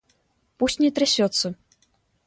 [0.57, 1.53] Пусть не трясется!